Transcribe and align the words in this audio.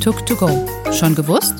Tuk2Go. 0.00 0.66
Schon 0.94 1.14
gewusst? 1.14 1.56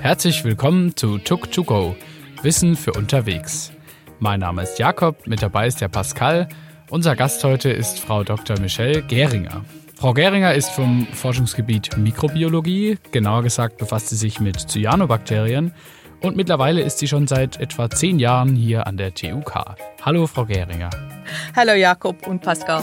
Herzlich 0.00 0.42
willkommen 0.42 0.96
zu 0.96 1.16
Tuk2Go. 1.16 1.94
Wissen 2.40 2.76
für 2.76 2.94
unterwegs. 2.94 3.72
Mein 4.20 4.40
Name 4.40 4.62
ist 4.62 4.78
Jakob, 4.78 5.26
mit 5.26 5.42
dabei 5.42 5.66
ist 5.66 5.82
der 5.82 5.88
Pascal. 5.88 6.48
Unser 6.88 7.14
Gast 7.14 7.44
heute 7.44 7.68
ist 7.68 8.00
Frau 8.00 8.24
Dr. 8.24 8.58
Michelle 8.58 9.02
Geringer. 9.02 9.66
Frau 9.96 10.14
Geringer 10.14 10.54
ist 10.54 10.70
vom 10.70 11.06
Forschungsgebiet 11.12 11.98
Mikrobiologie, 11.98 12.96
genauer 13.12 13.42
gesagt 13.42 13.76
befasst 13.76 14.08
sie 14.08 14.16
sich 14.16 14.40
mit 14.40 14.70
Cyanobakterien 14.70 15.74
und 16.22 16.36
mittlerweile 16.36 16.80
ist 16.80 17.00
sie 17.00 17.08
schon 17.08 17.26
seit 17.26 17.60
etwa 17.60 17.90
zehn 17.90 18.18
Jahren 18.18 18.56
hier 18.56 18.86
an 18.86 18.96
der 18.96 19.12
TUK. 19.12 19.76
Hallo, 20.02 20.26
Frau 20.26 20.46
Geringer. 20.46 20.88
Hallo, 21.54 21.74
Jakob 21.74 22.26
und 22.26 22.40
Pascal. 22.40 22.82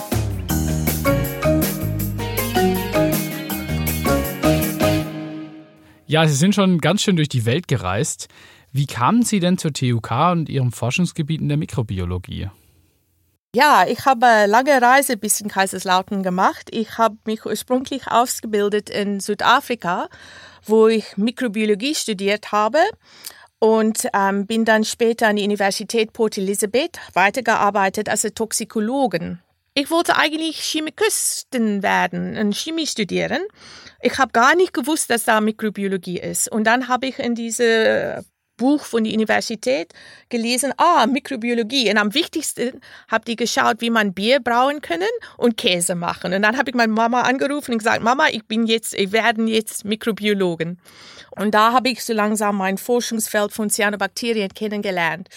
Ja, 6.14 6.28
Sie 6.28 6.36
sind 6.36 6.54
schon 6.54 6.78
ganz 6.78 7.02
schön 7.02 7.16
durch 7.16 7.28
die 7.28 7.48
Welt 7.48 7.68
gereist. 7.68 8.28
Wie 8.72 8.86
kamen 8.86 9.24
Sie 9.24 9.40
denn 9.40 9.58
zur 9.58 9.74
TUK 9.74 10.12
und 10.32 10.48
Ihrem 10.48 10.72
Forschungsgebiet 10.72 11.42
in 11.42 11.48
der 11.48 11.58
Mikrobiologie? 11.58 12.52
Ja, 13.56 13.88
ich 13.88 14.06
habe 14.06 14.28
eine 14.28 14.46
lange 14.46 14.80
Reise 14.80 15.18
bis 15.18 15.42
in 15.42 15.48
Kaiserslautern 15.48 16.22
gemacht. 16.22 16.70
Ich 16.70 17.00
habe 17.00 17.18
mich 17.26 17.48
ursprünglich 17.48 18.10
ausgebildet 18.10 18.92
in 18.92 19.22
Südafrika, 19.22 20.08
wo 20.64 20.88
ich 20.88 21.18
Mikrobiologie 21.18 21.96
studiert 21.96 22.52
habe 22.52 22.78
und 23.58 24.08
ähm, 24.14 24.46
bin 24.46 24.66
dann 24.66 24.84
später 24.84 25.30
an 25.30 25.38
die 25.38 25.44
Universität 25.46 26.14
Port 26.14 26.38
Elizabeth 26.38 27.00
weitergearbeitet 27.14 28.08
als 28.08 28.22
Toxikologin. 28.36 29.40
Ich 29.76 29.90
wollte 29.90 30.18
eigentlich 30.18 30.60
Chemikistin 30.60 31.82
werden 31.82 32.38
und 32.38 32.56
Chemie 32.56 32.86
studieren. 32.86 33.42
Ich 34.02 34.20
habe 34.20 34.32
gar 34.32 34.56
nicht 34.56 34.74
gewusst, 34.74 35.10
dass 35.10 35.24
da 35.24 35.42
Mikrobiologie 35.42 36.20
ist. 36.20 36.48
Und 36.52 36.66
dann 36.66 36.88
habe 36.88 37.08
ich 37.08 37.18
in 37.18 37.34
diese 37.34 38.24
Buch 38.58 38.84
von 38.84 39.04
der 39.04 39.14
Universität 39.14 39.94
gelesen, 40.30 40.74
ah, 40.78 41.08
Mikrobiologie. 41.08 41.90
Und 41.90 41.98
am 41.98 42.14
wichtigsten 42.14 42.82
habe 43.08 43.32
ich 43.32 43.38
geschaut, 43.38 43.82
wie 43.82 43.90
man 43.90 44.14
Bier 44.14 44.40
brauen 44.40 44.82
können 44.82 45.10
und 45.38 45.58
Käse 45.58 45.96
machen. 45.96 46.34
Und 46.34 46.44
dann 46.44 46.58
habe 46.58 46.70
ich 46.70 46.76
meine 46.76 46.94
Mama 46.94 47.22
angerufen 47.22 47.72
und 47.72 47.80
gesagt, 47.80 48.04
Mama, 48.04 48.28
ich 48.32 48.46
bin 48.46 48.68
jetzt, 48.68 48.94
ich 48.94 49.12
werde 49.12 49.44
jetzt 49.46 49.86
Mikrobiologin. 49.86 50.78
Und 51.32 51.56
da 51.56 51.72
habe 51.72 51.90
ich 51.90 52.04
so 52.04 52.14
langsam 52.14 52.58
mein 52.58 52.78
Forschungsfeld 52.78 53.52
von 53.52 53.72
Cyanobakterien 53.72 54.54
kennengelernt. 54.54 55.30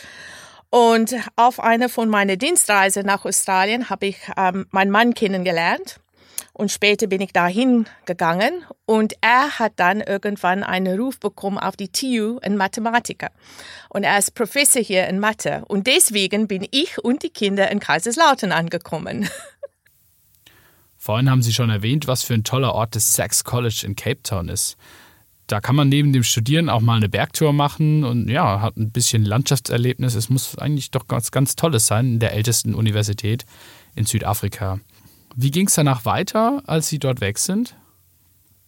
Und 0.71 1.15
auf 1.37 1.61
einer 1.61 1.89
von 1.89 2.09
meinen 2.09 2.39
Dienstreisen 2.39 3.07
nach 3.07 3.25
Australien 3.25 3.89
habe 3.89 4.07
ich 4.07 4.19
ähm, 4.37 4.67
meinen 4.71 4.91
Mann 4.91 5.15
kennengelernt. 5.15 6.01
Und 6.53 6.73
später 6.73 7.07
bin 7.07 7.21
ich 7.21 7.35
dahin 7.35 7.87
gegangen 8.07 8.65
und 8.87 9.13
er 9.21 9.59
hat 9.59 9.75
dann 9.77 10.01
irgendwann 10.01 10.63
einen 10.63 10.99
Ruf 10.99 11.21
bekommen 11.21 11.59
auf 11.59 11.77
die 11.77 11.89
TU 11.89 12.39
in 12.39 12.57
Mathematiker. 12.57 13.31
Und 13.91 14.05
er 14.05 14.19
ist 14.19 14.35
Professor 14.35 14.81
hier 14.81 15.07
in 15.07 15.21
Mathe. 15.21 15.65
Und 15.69 15.87
deswegen 15.87 16.49
bin 16.49 16.67
ich 16.71 16.99
und 16.99 17.23
die 17.23 17.29
Kinder 17.29 17.71
in 17.71 17.79
Kaiserslautern 17.79 18.53
angekommen. 18.53 19.29
Vorhin 20.97 21.31
haben 21.31 21.43
Sie 21.43 21.53
schon 21.53 21.69
erwähnt, 21.69 22.09
was 22.09 22.25
für 22.25 22.33
ein 22.33 22.43
toller 22.43 22.75
Ort 22.75 22.97
das 22.97 23.13
Sachs 23.13 23.45
College 23.45 23.83
in 23.85 23.95
Cape 23.95 24.23
Town 24.23 24.49
ist. 24.49 24.79
Da 25.47 25.61
kann 25.61 25.77
man 25.77 25.89
neben 25.89 26.13
dem 26.13 26.25
Studieren 26.25 26.69
auch 26.69 26.81
mal 26.81 26.97
eine 26.97 27.09
Bergtour 27.09 27.53
machen 27.53 28.05
und 28.05 28.29
ja, 28.29 28.61
hat 28.61 28.77
ein 28.77 28.91
bisschen 28.91 29.25
Landschaftserlebnis. 29.25 30.15
Es 30.15 30.29
muss 30.29 30.59
eigentlich 30.59 30.91
doch 30.91 31.07
ganz, 31.07 31.31
ganz 31.31 31.55
Tolles 31.55 31.87
sein 31.87 32.15
in 32.15 32.19
der 32.19 32.33
ältesten 32.33 32.75
Universität 32.75 33.47
in 33.95 34.07
Südafrika. 34.07 34.81
Wie 35.37 35.51
ging 35.51 35.69
es 35.69 35.75
danach 35.75 36.05
weiter, 36.05 36.63
als 36.67 36.89
Sie 36.89 36.99
dort 36.99 37.21
weg 37.21 37.39
sind? 37.39 37.77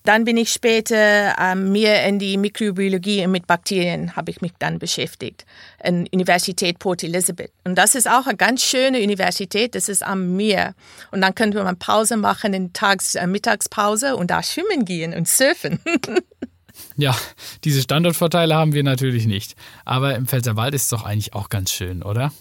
Dann 0.05 0.25
bin 0.25 0.39
ich 0.39 0.53
später 0.53 1.37
ähm, 1.39 1.73
mehr 1.73 2.07
in 2.07 2.19
die 2.19 2.39
Mikrobiologie 2.39 3.27
und 3.27 3.33
mit 3.33 3.47
Bakterien 3.47 4.17
habe 4.17 4.31
ich 4.31 4.41
mich 4.41 4.53
dann 4.59 4.79
beschäftigt. 4.79 5.45
In 5.85 6.09
Universität 6.13 6.79
Port 6.79 7.03
Elizabeth. 7.03 7.51
Und 7.65 7.75
das 7.75 7.95
ist 7.95 8.09
auch 8.09 8.27
eine 8.27 8.37
ganz 8.37 8.63
schöne 8.63 9.03
Universität. 9.03 9.75
Das 9.75 9.91
ist 9.91 10.03
am 10.03 10.35
Meer. 10.35 10.75
Und 11.11 11.21
dann 11.21 11.35
könnte 11.35 11.63
man 11.63 11.79
Pause 11.79 12.17
machen 12.17 12.55
in 12.55 12.73
Tags 12.73 13.17
äh, 13.17 13.27
Mittagspause 13.27 14.17
und 14.17 14.31
da 14.31 14.43
schwimmen 14.43 14.87
gehen 14.87 15.13
und 15.13 15.29
surfen. 15.29 15.81
ja, 16.97 17.17
diese 17.65 17.83
Standortvorteile 17.83 18.55
haben 18.55 18.73
wir 18.73 18.83
natürlich 18.83 19.27
nicht. 19.27 19.55
Aber 19.85 20.15
im 20.15 20.27
Pfälzerwald 20.27 20.75
ist 20.75 20.85
es 20.85 20.89
doch 20.89 21.05
eigentlich 21.05 21.35
auch 21.35 21.49
ganz 21.49 21.73
schön, 21.73 22.03
oder? 22.03 22.33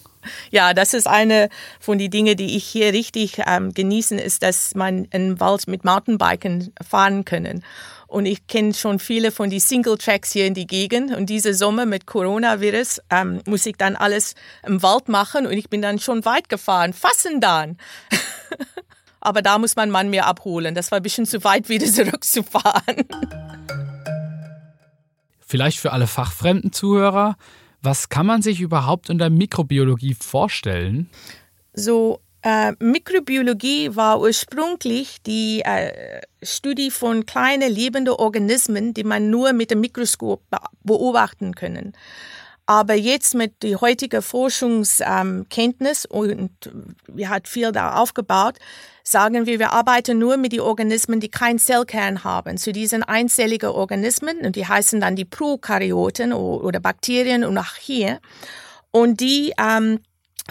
Ja, 0.50 0.74
das 0.74 0.94
ist 0.94 1.06
eine 1.06 1.48
von 1.80 1.98
den 1.98 2.10
Dingen, 2.10 2.36
die 2.36 2.56
ich 2.56 2.64
hier 2.64 2.92
richtig 2.92 3.40
ähm, 3.46 3.72
genießen, 3.72 4.18
ist, 4.18 4.42
dass 4.42 4.74
man 4.74 5.06
im 5.06 5.40
Wald 5.40 5.68
mit 5.68 5.84
Mountainbiken 5.84 6.72
fahren 6.86 7.24
können. 7.24 7.62
Und 8.08 8.24
ich 8.24 8.46
kenne 8.46 8.72
schon 8.72 8.98
viele 8.98 9.30
von 9.30 9.50
den 9.50 9.60
Single-Tracks 9.60 10.32
hier 10.32 10.46
in 10.46 10.54
die 10.54 10.66
Gegend. 10.66 11.14
Und 11.14 11.26
diese 11.26 11.52
Sommer 11.52 11.84
mit 11.84 12.06
Coronavirus 12.06 13.02
ähm, 13.10 13.42
muss 13.44 13.66
ich 13.66 13.76
dann 13.76 13.96
alles 13.96 14.34
im 14.66 14.82
Wald 14.82 15.08
machen. 15.08 15.46
Und 15.46 15.52
ich 15.52 15.68
bin 15.68 15.82
dann 15.82 15.98
schon 15.98 16.24
weit 16.24 16.48
gefahren, 16.48 16.94
fassen 16.94 17.40
dann. 17.40 17.76
Aber 19.20 19.42
da 19.42 19.58
muss 19.58 19.76
mein 19.76 19.90
Mann 19.90 20.08
mir 20.08 20.24
abholen. 20.24 20.74
Das 20.74 20.90
war 20.90 21.00
ein 21.00 21.02
bisschen 21.02 21.26
zu 21.26 21.44
weit, 21.44 21.68
wieder 21.68 21.86
zurückzufahren. 21.92 23.04
Vielleicht 25.48 25.78
für 25.78 25.92
alle 25.92 26.06
fachfremden 26.06 26.72
Zuhörer. 26.72 27.36
Was 27.80 28.10
kann 28.10 28.26
man 28.26 28.42
sich 28.42 28.60
überhaupt 28.60 29.08
unter 29.08 29.30
Mikrobiologie 29.30 30.14
vorstellen? 30.14 31.08
So, 31.72 32.20
äh, 32.42 32.72
Mikrobiologie 32.78 33.96
war 33.96 34.20
ursprünglich 34.20 35.22
die 35.22 35.62
äh, 35.64 36.20
Studie 36.42 36.90
von 36.90 37.24
kleinen 37.24 37.72
lebenden 37.72 38.14
Organismen, 38.14 38.92
die 38.92 39.04
man 39.04 39.30
nur 39.30 39.54
mit 39.54 39.70
dem 39.70 39.80
Mikroskop 39.80 40.42
beobachten 40.84 41.54
können. 41.54 41.94
Aber 42.68 42.92
jetzt 42.92 43.34
mit 43.34 43.62
der 43.62 43.80
heutigen 43.80 44.20
Forschungskenntnis 44.20 46.06
ähm, 46.10 46.18
und 46.18 46.50
wir 47.06 47.30
hat 47.30 47.48
viel 47.48 47.72
da 47.72 47.94
aufgebaut, 47.94 48.56
sagen 49.02 49.46
wir, 49.46 49.58
wir 49.58 49.72
arbeiten 49.72 50.18
nur 50.18 50.36
mit 50.36 50.52
den 50.52 50.60
Organismen, 50.60 51.18
die 51.18 51.30
keinen 51.30 51.58
Zellkern 51.58 52.24
haben. 52.24 52.58
Zu 52.58 52.72
diesen 52.72 53.02
einzelligen 53.02 53.70
Organismen, 53.70 54.40
und 54.40 54.54
die 54.54 54.66
heißen 54.66 55.00
dann 55.00 55.16
die 55.16 55.24
Prokaryoten 55.24 56.34
oder 56.34 56.78
Bakterien 56.78 57.42
und 57.42 57.56
auch 57.56 57.74
hier. 57.80 58.20
Und 58.90 59.20
die 59.20 59.54
ähm, 59.58 60.00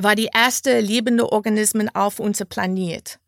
war 0.02 0.16
die 0.16 0.30
erste 0.34 0.80
lebende 0.80 1.32
Organismen 1.32 1.88
auf 1.94 2.20
unserem 2.20 2.50
Planet. 2.50 3.20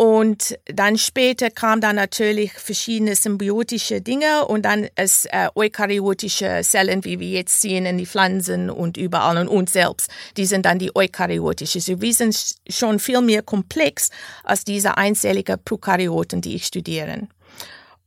Und 0.00 0.56
dann 0.66 0.96
später 0.96 1.50
kam 1.50 1.80
dann 1.80 1.96
natürlich 1.96 2.52
verschiedene 2.52 3.16
symbiotische 3.16 4.00
Dinge 4.00 4.46
und 4.46 4.62
dann 4.62 4.86
es 4.94 5.24
äh, 5.24 5.48
eukaryotische 5.56 6.60
Zellen, 6.62 7.04
wie 7.04 7.18
wir 7.18 7.30
jetzt 7.30 7.60
sehen 7.60 7.84
in 7.84 7.98
die 7.98 8.06
Pflanzen 8.06 8.70
und 8.70 8.96
überall 8.96 9.38
und 9.38 9.48
uns 9.48 9.72
selbst. 9.72 10.08
Die 10.36 10.46
sind 10.46 10.66
dann 10.66 10.78
die 10.78 10.94
eukaryotische. 10.94 11.80
So, 11.80 12.00
wir 12.00 12.14
sind 12.14 12.54
schon 12.70 13.00
viel 13.00 13.20
mehr 13.22 13.42
komplex 13.42 14.10
als 14.44 14.62
diese 14.62 14.96
einzelligen 14.96 15.58
Prokaryoten, 15.64 16.42
die 16.42 16.54
ich 16.54 16.66
studiere. 16.66 17.26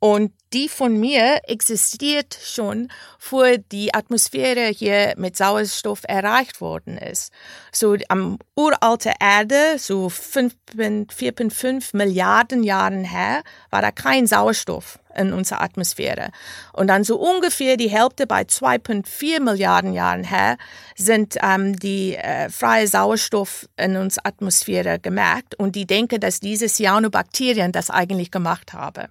Und 0.04 0.34
die 0.52 0.68
von 0.68 1.00
mir 1.00 1.42
existiert 1.44 2.36
schon, 2.44 2.92
vor 3.20 3.60
die 3.60 3.94
Atmosphäre 3.94 4.66
hier 4.66 5.14
mit 5.16 5.38
Sauerstoff 5.38 6.02
erreicht 6.08 6.60
worden 6.60 6.98
ist. 6.98 7.32
So 7.72 7.96
am 8.10 8.40
uralten 8.56 9.14
Erde, 9.20 9.78
so 9.78 10.08
4,5 10.08 11.96
Milliarden 11.96 12.64
Jahren 12.64 13.04
her, 13.04 13.44
war 13.70 13.84
da 13.84 13.92
kein 13.92 14.26
Sauerstoff 14.26 14.98
in 15.16 15.34
unserer 15.34 15.62
Atmosphäre. 15.62 16.32
Und 16.74 16.88
dann 16.88 17.04
so 17.04 17.20
ungefähr 17.20 17.78
die 17.78 17.92
Hälfte 17.92 18.26
bei 18.26 18.42
2,4 18.42 19.40
Milliarden 19.40 19.94
Jahren 19.94 20.24
her 20.24 20.58
sind 20.96 21.38
ähm, 21.44 21.76
die 21.78 22.16
äh, 22.16 22.50
freie 22.50 22.88
Sauerstoff 22.88 23.70
in 23.78 23.98
unserer 23.98 24.26
Atmosphäre 24.26 24.98
gemerkt. 24.98 25.54
Und 25.54 25.76
die 25.76 25.86
denken, 25.86 26.20
dass 26.20 26.40
diese 26.40 26.68
Cyanobakterien 26.68 27.72
das 27.72 27.92
eigentlich 27.92 28.32
gemacht 28.32 28.74
haben. 28.74 29.10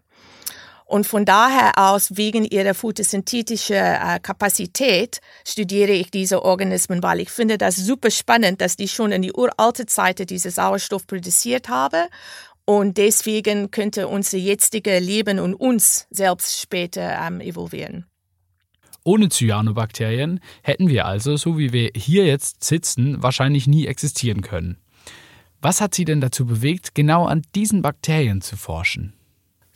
Und 0.90 1.06
von 1.06 1.24
daher 1.24 1.78
aus, 1.78 2.16
wegen 2.16 2.44
ihrer 2.44 2.74
photosyntetischen 2.74 3.76
äh, 3.76 4.18
Kapazität, 4.20 5.20
studiere 5.46 5.92
ich 5.92 6.10
diese 6.10 6.42
Organismen, 6.42 7.00
weil 7.00 7.20
ich 7.20 7.30
finde 7.30 7.58
das 7.58 7.76
super 7.76 8.10
spannend, 8.10 8.60
dass 8.60 8.74
die 8.74 8.88
schon 8.88 9.12
in 9.12 9.22
die 9.22 9.32
uralte 9.32 9.86
Zeit 9.86 10.28
diese 10.28 10.50
Sauerstoff 10.50 11.06
produziert 11.06 11.68
haben. 11.68 12.08
Und 12.64 12.98
deswegen 12.98 13.70
könnte 13.70 14.08
unser 14.08 14.38
jetziges 14.38 15.00
Leben 15.00 15.38
und 15.38 15.54
uns 15.54 16.08
selbst 16.10 16.60
später 16.60 17.20
ähm, 17.24 17.40
evolvieren. 17.40 18.06
Ohne 19.04 19.28
Cyanobakterien 19.28 20.40
hätten 20.62 20.88
wir 20.88 21.06
also, 21.06 21.36
so 21.36 21.56
wie 21.56 21.72
wir 21.72 21.90
hier 21.94 22.26
jetzt 22.26 22.64
sitzen, 22.64 23.22
wahrscheinlich 23.22 23.68
nie 23.68 23.86
existieren 23.86 24.42
können. 24.42 24.76
Was 25.62 25.80
hat 25.80 25.94
Sie 25.94 26.04
denn 26.04 26.20
dazu 26.20 26.46
bewegt, 26.46 26.96
genau 26.96 27.26
an 27.26 27.42
diesen 27.54 27.80
Bakterien 27.80 28.40
zu 28.40 28.56
forschen? 28.56 29.14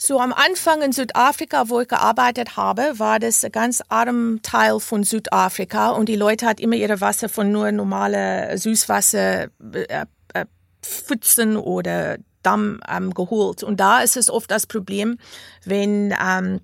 So 0.06 0.20
am 0.20 0.34
Anfang 0.34 0.82
in 0.82 0.92
Südafrika, 0.92 1.70
wo 1.70 1.80
ich 1.80 1.88
gearbeitet 1.88 2.58
habe, 2.58 2.98
war 2.98 3.18
das 3.18 3.42
ein 3.42 3.50
ganz 3.50 3.82
arm 3.88 4.40
Teil 4.42 4.78
von 4.78 5.02
Südafrika 5.02 5.92
und 5.92 6.10
die 6.10 6.14
Leute 6.14 6.44
hatten 6.44 6.60
immer 6.60 6.76
ihre 6.76 7.00
Wasser 7.00 7.30
von 7.30 7.50
nur 7.50 7.72
normale 7.72 8.58
Süßwasser 8.58 9.44
äh, 9.44 9.48
äh, 10.34 10.44
Pfützen 10.82 11.56
oder 11.56 12.18
Damm 12.42 12.80
ähm, 12.86 13.14
geholt. 13.14 13.62
Und 13.62 13.80
da 13.80 14.02
ist 14.02 14.18
es 14.18 14.28
oft 14.28 14.50
das 14.50 14.66
Problem, 14.66 15.16
wenn 15.64 16.14
ähm, 16.22 16.60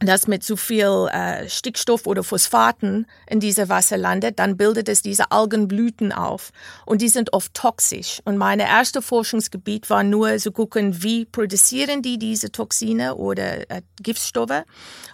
das 0.00 0.26
mit 0.26 0.42
zu 0.42 0.56
viel 0.56 1.08
äh, 1.12 1.48
Stickstoff 1.48 2.06
oder 2.06 2.24
Phosphaten 2.24 3.06
in 3.28 3.40
diese 3.40 3.68
Wasser 3.68 3.96
landet, 3.96 4.38
dann 4.38 4.56
bildet 4.56 4.88
es 4.88 5.02
diese 5.02 5.30
Algenblüten 5.30 6.12
auf 6.12 6.50
und 6.84 7.00
die 7.00 7.08
sind 7.08 7.32
oft 7.32 7.54
toxisch. 7.54 8.20
Und 8.24 8.36
mein 8.36 8.60
erste 8.60 9.02
Forschungsgebiet 9.02 9.90
war 9.90 10.02
nur 10.02 10.36
zu 10.38 10.52
gucken, 10.52 11.02
wie 11.02 11.24
produzieren 11.24 12.02
die 12.02 12.18
diese 12.18 12.50
Toxine 12.50 13.14
oder 13.14 13.70
äh, 13.70 13.82
Giftstoffe 14.02 14.64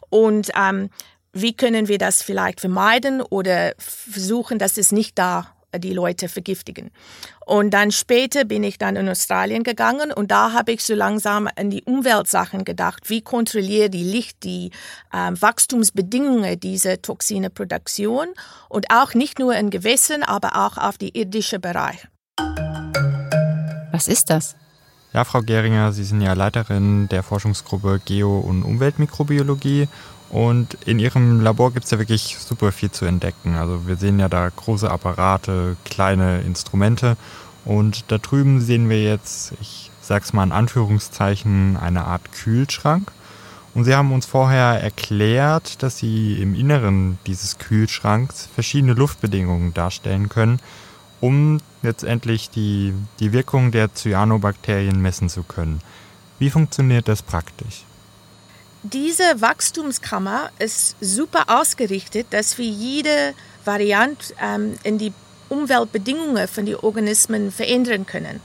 und 0.08 0.50
ähm, 0.56 0.90
wie 1.32 1.54
können 1.54 1.86
wir 1.86 1.98
das 1.98 2.22
vielleicht 2.22 2.60
vermeiden 2.60 3.20
oder 3.20 3.74
versuchen, 3.78 4.58
dass 4.58 4.76
es 4.78 4.90
nicht 4.90 5.18
da 5.18 5.54
die 5.78 5.92
Leute 5.92 6.28
vergiftigen. 6.28 6.90
Und 7.46 7.70
dann 7.70 7.90
später 7.90 8.44
bin 8.44 8.64
ich 8.64 8.78
dann 8.78 8.96
in 8.96 9.08
Australien 9.08 9.62
gegangen 9.62 10.12
und 10.12 10.30
da 10.30 10.52
habe 10.52 10.72
ich 10.72 10.84
so 10.84 10.94
langsam 10.94 11.48
an 11.56 11.70
die 11.70 11.82
Umweltsachen 11.84 12.64
gedacht. 12.64 13.08
Wie 13.08 13.22
kontrolliere 13.22 13.90
die 13.90 14.04
Licht, 14.04 14.42
die 14.44 14.70
äh, 15.12 15.32
Wachstumsbedingungen 15.32 16.58
dieser 16.60 17.02
Toxineproduktion 17.02 18.28
und 18.68 18.86
auch 18.90 19.14
nicht 19.14 19.38
nur 19.38 19.54
in 19.54 19.70
Gewässern, 19.70 20.22
aber 20.22 20.56
auch 20.56 20.78
auf 20.78 20.98
die 20.98 21.18
irdische 21.18 21.58
Bereich. 21.58 22.06
Was 23.92 24.08
ist 24.08 24.30
das? 24.30 24.56
Ja, 25.12 25.24
Frau 25.24 25.40
Geringer, 25.42 25.90
Sie 25.90 26.04
sind 26.04 26.20
ja 26.20 26.34
Leiterin 26.34 27.08
der 27.08 27.24
Forschungsgruppe 27.24 28.00
Geo- 28.04 28.38
und 28.38 28.62
Umweltmikrobiologie 28.62 29.88
und 30.28 30.74
in 30.86 31.00
Ihrem 31.00 31.40
Labor 31.40 31.72
gibt 31.72 31.84
es 31.84 31.90
ja 31.90 31.98
wirklich 31.98 32.36
super 32.38 32.70
viel 32.70 32.92
zu 32.92 33.06
entdecken. 33.06 33.56
Also 33.56 33.88
wir 33.88 33.96
sehen 33.96 34.20
ja 34.20 34.28
da 34.28 34.48
große 34.48 34.88
Apparate, 34.88 35.76
kleine 35.84 36.42
Instrumente 36.42 37.16
und 37.64 38.04
da 38.06 38.18
drüben 38.18 38.60
sehen 38.60 38.88
wir 38.88 39.02
jetzt, 39.02 39.52
ich 39.60 39.90
sag's 40.00 40.32
mal 40.32 40.44
in 40.44 40.52
Anführungszeichen, 40.52 41.76
eine 41.76 42.04
Art 42.04 42.30
Kühlschrank. 42.30 43.10
Und 43.74 43.84
Sie 43.84 43.96
haben 43.96 44.12
uns 44.12 44.26
vorher 44.26 44.80
erklärt, 44.80 45.82
dass 45.82 45.98
Sie 45.98 46.40
im 46.40 46.54
Inneren 46.54 47.18
dieses 47.26 47.58
Kühlschranks 47.58 48.48
verschiedene 48.54 48.94
Luftbedingungen 48.94 49.74
darstellen 49.74 50.28
können, 50.28 50.60
um 51.20 51.58
letztendlich 51.82 52.50
die, 52.50 52.94
die 53.18 53.32
Wirkung 53.32 53.70
der 53.72 53.94
Cyanobakterien 53.94 55.00
messen 55.00 55.28
zu 55.28 55.42
können. 55.42 55.80
Wie 56.38 56.50
funktioniert 56.50 57.08
das 57.08 57.22
praktisch? 57.22 57.84
Diese 58.82 59.40
Wachstumskammer 59.40 60.50
ist 60.58 60.96
super 61.00 61.44
ausgerichtet, 61.48 62.28
dass 62.30 62.56
wir 62.56 62.66
jede 62.66 63.34
Variante 63.64 64.34
ähm, 64.42 64.74
in 64.84 64.96
die 64.96 65.12
Umweltbedingungen 65.50 66.48
von 66.48 66.64
den 66.64 66.76
Organismen 66.76 67.52
verändern 67.52 68.06
können. 68.06 68.40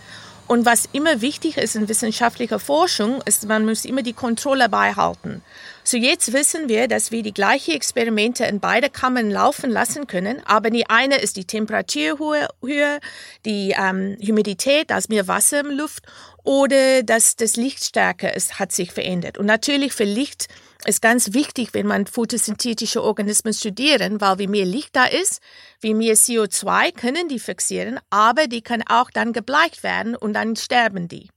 Und 0.47 0.65
was 0.65 0.87
immer 0.91 1.21
wichtig 1.21 1.57
ist 1.57 1.75
in 1.75 1.89
wissenschaftlicher 1.89 2.59
Forschung, 2.59 3.21
ist, 3.25 3.47
man 3.47 3.65
muss 3.65 3.83
immer 3.83 4.03
die 4.03 4.13
Kontrolle 4.13 4.69
beibehalten. 4.69 5.41
So 5.83 5.97
jetzt 5.97 6.33
wissen 6.33 6.69
wir, 6.69 6.87
dass 6.87 7.11
wir 7.11 7.23
die 7.23 7.33
gleichen 7.33 7.73
Experimente 7.73 8.45
in 8.45 8.59
beide 8.59 8.89
Kammern 8.89 9.31
laufen 9.31 9.71
lassen 9.71 10.07
können, 10.07 10.41
aber 10.45 10.69
die 10.69 10.89
eine 10.89 11.17
ist 11.17 11.37
die 11.37 11.45
Temperatur 11.45 12.17
höher, 12.61 12.99
die 13.45 13.75
ähm, 13.77 14.17
Humidität, 14.21 14.91
da 14.91 14.97
ist 14.97 15.09
mehr 15.09 15.27
Wasser 15.27 15.61
im 15.61 15.71
Luft 15.71 16.03
oder 16.43 17.01
dass 17.01 17.35
das 17.35 17.55
Lichtstärke 17.55 18.29
ist, 18.29 18.59
hat 18.59 18.71
sich 18.71 18.91
verändert. 18.91 19.37
Und 19.37 19.47
natürlich 19.47 19.93
für 19.93 20.03
Licht 20.03 20.47
ist 20.85 21.01
ganz 21.01 21.33
wichtig, 21.33 21.73
wenn 21.73 21.87
man 21.87 22.05
photosynthetische 22.05 23.01
Organismen 23.01 23.53
studieren, 23.53 24.21
weil 24.21 24.39
wie 24.39 24.47
mehr 24.47 24.65
Licht 24.65 24.95
da 24.95 25.05
ist, 25.05 25.41
wie 25.79 25.93
mehr 25.93 26.15
CO2 26.15 26.91
können 26.91 27.27
die 27.27 27.39
fixieren, 27.39 27.99
aber 28.09 28.47
die 28.47 28.61
können 28.61 28.83
auch 28.87 29.09
dann 29.09 29.33
gebleicht 29.33 29.83
werden 29.83 30.15
und 30.15 30.33
dann 30.33 30.55
sterben 30.55 31.07
die. 31.07 31.29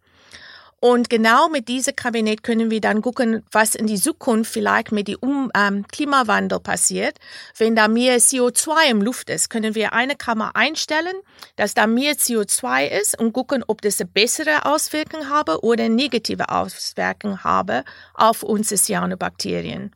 Und 0.81 1.11
genau 1.11 1.49
mit 1.49 1.67
diesem 1.67 1.97
Kabinett 1.97 2.45
können 2.45 2.71
wir 2.71 2.81
dann 2.81 3.03
gucken, 3.03 3.43
was 3.51 3.75
in 3.75 3.89
die 3.89 4.01
Zukunft 4.01 4.53
vielleicht 4.53 4.93
mit 4.93 5.09
dem 5.09 5.51
ähm, 5.57 5.85
Klimawandel 5.89 6.61
passiert. 6.61 7.19
Wenn 7.57 7.75
da 7.75 7.89
mehr 7.89 8.19
CO2 8.19 8.91
im 8.91 9.03
Luft 9.03 9.29
ist, 9.29 9.51
können 9.51 9.75
wir 9.75 9.93
eine 9.93 10.15
Kammer 10.15 10.55
einstellen, 10.55 11.17
dass 11.57 11.75
da 11.75 11.89
mehr 11.89 12.15
CO2 12.15 12.87
ist 12.87 13.19
und 13.19 13.33
gucken, 13.33 13.65
ob 13.67 13.83
das 13.83 14.01
eine 14.01 14.09
bessere 14.09 14.67
Auswirkung 14.67 15.29
habe 15.29 15.65
oder 15.65 15.89
negative 15.89 16.49
Auswirkung 16.49 17.43
habe 17.43 17.83
auf 18.15 18.45
unsere 18.45 18.81
Cyanobakterien. 18.81 19.91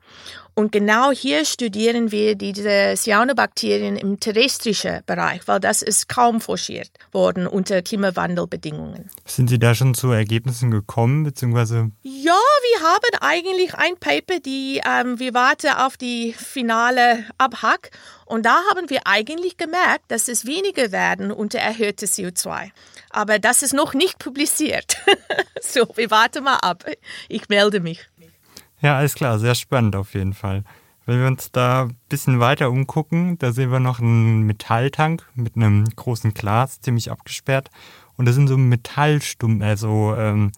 Und 0.55 0.71
genau 0.71 1.13
hier 1.13 1.47
studieren 1.47 2.13
wir 2.13 2.35
diese 2.35 2.95
Cyanobakterien 2.97 3.97
im 3.97 4.21
terrestrischen 4.21 5.01
Bereich, 5.07 5.41
weil 5.47 5.61
das 5.61 5.81
ist 5.81 6.09
kaum 6.09 6.43
forciert 6.43 6.91
worden 7.11 7.47
unter 7.47 7.81
Klimawandelbedingungen. 7.81 9.09
Sind 9.25 9.49
Sie 9.49 9.59
da 9.59 9.75
schon 9.75 9.95
zu 9.95 10.11
Ergebnissen 10.11 10.71
gekommen, 10.71 11.25
beziehungsweise? 11.25 11.91
Ja, 12.03 12.33
wir 12.33 12.87
haben 12.87 13.23
eigentlich 13.23 13.75
ein 13.75 13.97
Paper, 13.99 14.41
die 14.41 14.83
ähm, 14.87 15.19
wir 15.19 15.33
warten 15.33 15.71
auf 15.71 15.97
die 15.97 16.35
finale 16.35 17.25
Abhack. 17.39 17.91
Und 18.27 18.45
da 18.45 18.61
haben 18.71 18.89
wir 18.91 19.07
eigentlich 19.07 19.57
gemerkt, 19.57 20.11
dass 20.11 20.29
es 20.29 20.47
weniger 20.47 20.93
werden 20.93 21.31
unter 21.33 21.59
erhöhte 21.59 22.07
CO2. 22.07 22.71
Aber 23.11 23.39
das 23.39 23.63
ist 23.63 23.75
noch 23.75 23.95
nicht 23.95 24.19
publiziert. 24.19 24.97
so, 25.61 25.87
wir 25.97 26.11
warten 26.11 26.45
mal 26.45 26.57
ab. 26.57 26.85
Ich 27.29 27.49
melde 27.49 27.81
mich. 27.81 28.09
Ja, 28.83 28.99
alles 28.99 29.15
klar, 29.15 29.39
sehr 29.39 29.55
spannend 29.55 29.95
auf 29.95 30.15
jeden 30.15 30.35
Fall. 30.35 30.65
Wenn 31.07 31.21
wir 31.21 31.27
uns 31.27 31.51
da 31.53 31.85
ein 31.85 31.97
bisschen 32.09 32.41
weiter 32.41 32.71
umgucken, 32.71 33.39
da 33.39 33.53
sehen 33.53 33.71
wir 33.71 33.81
noch 33.81 34.01
einen 34.01 34.43
Metalltank 34.43 35.27
mit 35.35 35.57
einem 35.57 35.85
großen 35.85 36.35
Glas, 36.35 36.81
ziemlich 36.81 37.11
abgesperrt. 37.11 37.71
Und 38.17 38.27
da 38.27 38.33
sind 38.33 38.49
so 38.49 38.57
Metallstumpen, 38.57 39.63
also 39.63 40.15
ähm, 40.17 40.53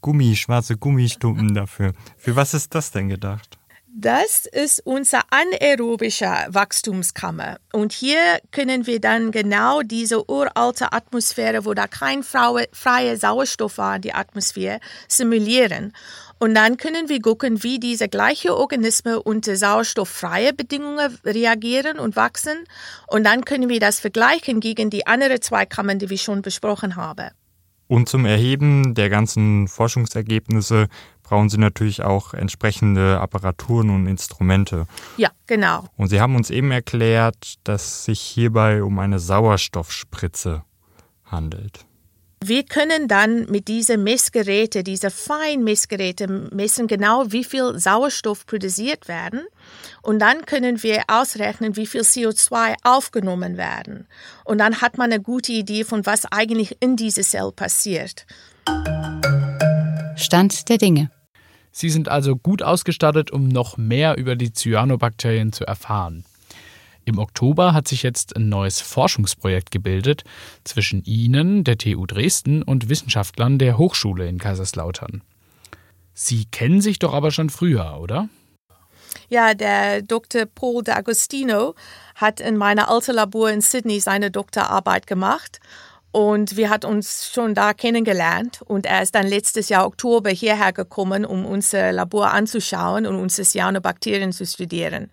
Gummi, 0.00 0.36
schwarze 0.36 0.76
Gummistumpen 0.76 1.54
dafür. 1.54 1.92
Für 2.16 2.34
was 2.36 2.54
ist 2.54 2.74
das 2.74 2.90
denn 2.90 3.08
gedacht? 3.08 3.58
Das 3.98 4.44
ist 4.44 4.82
unser 4.84 5.22
anaerobischer 5.30 6.48
Wachstumskammer. 6.50 7.56
Und 7.72 7.94
hier 7.94 8.18
können 8.52 8.86
wir 8.86 9.00
dann 9.00 9.30
genau 9.30 9.80
diese 9.80 10.30
uralte 10.30 10.92
Atmosphäre, 10.92 11.64
wo 11.64 11.72
da 11.72 11.86
kein 11.86 12.22
freier 12.22 13.16
Sauerstoff 13.16 13.78
war 13.78 13.98
die 13.98 14.12
Atmosphäre, 14.12 14.80
simulieren. 15.08 15.94
Und 16.38 16.54
dann 16.54 16.76
können 16.76 17.08
wir 17.08 17.20
gucken, 17.20 17.62
wie 17.62 17.78
diese 17.78 18.08
gleichen 18.08 18.50
Organismen 18.50 19.16
unter 19.16 19.56
sauerstofffreie 19.56 20.52
Bedingungen 20.52 21.18
reagieren 21.24 21.98
und 21.98 22.16
wachsen. 22.16 22.64
Und 23.06 23.24
dann 23.24 23.44
können 23.44 23.68
wir 23.68 23.80
das 23.80 24.00
vergleichen 24.00 24.60
gegen 24.60 24.90
die 24.90 25.06
anderen 25.06 25.40
zwei 25.40 25.64
Kammern, 25.64 25.98
die 25.98 26.10
wir 26.10 26.18
schon 26.18 26.42
besprochen 26.42 26.96
haben. 26.96 27.30
Und 27.88 28.08
zum 28.08 28.24
Erheben 28.26 28.94
der 28.94 29.08
ganzen 29.08 29.68
Forschungsergebnisse 29.68 30.88
brauchen 31.22 31.48
Sie 31.48 31.58
natürlich 31.58 32.02
auch 32.02 32.34
entsprechende 32.34 33.20
Apparaturen 33.20 33.90
und 33.90 34.06
Instrumente. 34.06 34.86
Ja, 35.16 35.30
genau. 35.46 35.84
Und 35.96 36.08
Sie 36.08 36.20
haben 36.20 36.36
uns 36.36 36.50
eben 36.50 36.70
erklärt, 36.70 37.54
dass 37.64 38.04
sich 38.04 38.20
hierbei 38.20 38.82
um 38.82 38.98
eine 38.98 39.18
Sauerstoffspritze 39.18 40.64
handelt. 41.24 41.86
Wir 42.48 42.62
können 42.62 43.08
dann 43.08 43.46
mit 43.50 43.66
diesen 43.66 44.04
Messgeräten, 44.04 44.84
diese 44.84 45.10
Feinmessgeräte 45.10 46.28
messen 46.28 46.86
genau, 46.86 47.24
wie 47.32 47.42
viel 47.42 47.76
Sauerstoff 47.76 48.46
produziert 48.46 49.08
werden. 49.08 49.40
Und 50.00 50.20
dann 50.20 50.46
können 50.46 50.80
wir 50.84 51.02
ausrechnen, 51.08 51.74
wie 51.74 51.86
viel 51.86 52.02
CO2 52.02 52.74
aufgenommen 52.84 53.56
werden. 53.56 54.06
Und 54.44 54.58
dann 54.58 54.80
hat 54.80 54.96
man 54.96 55.10
eine 55.10 55.20
gute 55.20 55.50
Idee 55.50 55.82
von 55.82 56.06
was 56.06 56.24
eigentlich 56.26 56.76
in 56.78 56.94
dieser 56.94 57.22
Zelle 57.22 57.50
passiert. 57.50 58.26
Stand 60.14 60.68
der 60.68 60.78
Dinge. 60.78 61.10
Sie 61.72 61.90
sind 61.90 62.08
also 62.08 62.36
gut 62.36 62.62
ausgestattet, 62.62 63.32
um 63.32 63.48
noch 63.48 63.76
mehr 63.76 64.16
über 64.18 64.36
die 64.36 64.52
Cyanobakterien 64.52 65.52
zu 65.52 65.64
erfahren. 65.64 66.24
Im 67.06 67.18
Oktober 67.20 67.72
hat 67.72 67.86
sich 67.86 68.02
jetzt 68.02 68.34
ein 68.34 68.48
neues 68.48 68.80
Forschungsprojekt 68.80 69.70
gebildet 69.70 70.24
zwischen 70.64 71.04
Ihnen, 71.04 71.62
der 71.62 71.78
TU 71.78 72.04
Dresden 72.04 72.64
und 72.64 72.88
Wissenschaftlern 72.88 73.60
der 73.60 73.78
Hochschule 73.78 74.26
in 74.26 74.38
Kaiserslautern. 74.38 75.22
Sie 76.14 76.46
kennen 76.46 76.80
sich 76.80 76.98
doch 76.98 77.14
aber 77.14 77.30
schon 77.30 77.48
früher, 77.48 77.98
oder? 78.00 78.28
Ja, 79.28 79.54
der 79.54 80.02
Dr. 80.02 80.46
Paul 80.46 80.82
D'Agostino 80.82 81.76
hat 82.16 82.40
in 82.40 82.56
meiner 82.56 82.90
alten 82.90 83.14
Labor 83.14 83.50
in 83.50 83.60
Sydney 83.60 84.00
seine 84.00 84.32
Doktorarbeit 84.32 85.06
gemacht 85.06 85.60
und 86.10 86.56
wir 86.56 86.70
hatten 86.70 86.86
uns 86.86 87.30
schon 87.32 87.54
da 87.54 87.72
kennengelernt 87.72 88.62
und 88.62 88.84
er 88.84 89.02
ist 89.02 89.14
dann 89.14 89.28
letztes 89.28 89.68
Jahr 89.68 89.86
Oktober 89.86 90.30
hierher 90.30 90.72
gekommen, 90.72 91.24
um 91.24 91.46
unser 91.46 91.92
Labor 91.92 92.32
anzuschauen 92.32 93.06
und 93.06 93.14
unsere 93.14 93.46
Cyanobakterien 93.46 94.32
zu 94.32 94.44
studieren. 94.44 95.10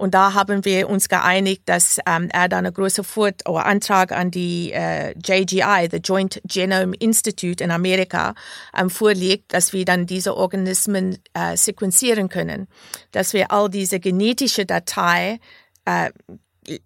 Und 0.00 0.14
da 0.14 0.32
haben 0.32 0.64
wir 0.64 0.88
uns 0.88 1.10
geeinigt, 1.10 1.64
dass 1.66 1.98
ähm, 2.06 2.30
er 2.32 2.48
dann 2.48 2.64
einen 2.64 2.72
großen 2.72 3.04
Fort 3.04 3.46
oder 3.46 3.66
Antrag 3.66 4.12
an 4.12 4.30
die 4.30 4.72
äh, 4.72 5.12
JGI, 5.22 5.88
the 5.90 5.98
Joint 5.98 6.40
Genome 6.46 6.96
Institute 6.96 7.62
in 7.62 7.70
Amerika, 7.70 8.34
ähm, 8.74 8.88
vorlegt, 8.88 9.52
dass 9.52 9.74
wir 9.74 9.84
dann 9.84 10.06
diese 10.06 10.38
Organismen 10.38 11.18
äh, 11.34 11.54
sequenzieren 11.54 12.30
können, 12.30 12.66
dass 13.12 13.34
wir 13.34 13.52
all 13.52 13.68
diese 13.68 14.00
genetische 14.00 14.64
Datei 14.64 15.38
äh, 15.84 16.08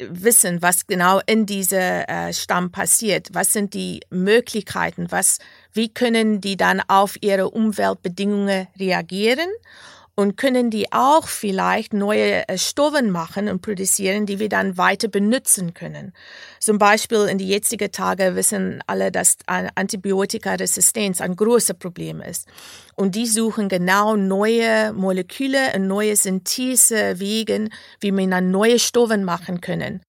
wissen, 0.01 0.61
was 0.61 0.89
genau 0.89 1.21
in 1.25 1.47
diesem 1.47 1.79
äh, 1.79 2.33
Stamm 2.33 2.73
passiert. 2.73 3.29
Was 3.33 3.53
sind 3.53 3.75
die 3.75 4.01
Möglichkeiten? 4.11 5.07
Was, 5.11 5.39
Wie 5.73 5.89
können 5.89 6.41
die 6.41 6.57
dann 6.57 6.83
auf 6.89 7.17
ihre 7.21 7.51
Umweltbedingungen 7.51 8.67
reagieren? 8.77 9.51
Und 10.17 10.37
können 10.37 10.71
die 10.71 10.93
auch 10.93 11.27
vielleicht 11.27 11.93
neue 11.93 12.49
äh, 12.49 12.57
Stoffen 12.59 13.11
machen 13.11 13.49
und 13.49 13.63
produzieren, 13.63 14.27
die 14.27 14.39
wir 14.39 14.49
dann 14.49 14.79
weiter 14.79 15.09
benutzen 15.09 15.75
können. 15.75 16.13
Zum 16.61 16.79
Beispiel 16.79 17.27
in 17.27 17.39
die 17.39 17.49
jetzigen 17.49 17.91
Tage 17.91 18.37
wissen 18.37 18.83
alle, 18.87 19.11
dass 19.11 19.37
Antibiotikaresistenz 19.47 21.21
ein 21.21 21.35
großes 21.35 21.77
Problem 21.79 22.21
ist. 22.21 22.49
Und 22.95 23.15
die 23.17 23.27
suchen 23.27 23.69
genau 23.69 24.17
neue 24.17 24.93
Moleküle 24.93 25.73
und 25.75 25.89
neue 25.89 26.15
Synthesewege, 26.15 27.69
wie 28.01 28.13
man 28.13 28.31
dann 28.31 28.51
neue 28.51 28.79
Stoffe 28.79 29.19
machen 29.19 29.61
können. 29.61 30.01